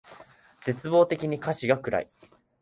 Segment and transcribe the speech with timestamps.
[0.61, 2.11] 絶望的に歌詞が暗い